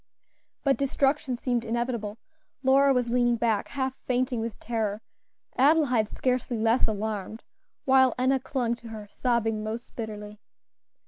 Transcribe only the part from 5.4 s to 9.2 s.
Adelaide scarcely less alarmed, while Enna clung to her,